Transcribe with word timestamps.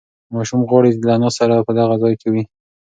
ماشوم 0.33 0.61
غواړي 0.69 0.89
چې 0.95 1.01
له 1.07 1.13
انا 1.17 1.29
سره 1.37 1.65
په 1.67 1.71
دغه 1.79 1.95
ځای 2.03 2.13
کې 2.21 2.27
وي. 2.33 2.43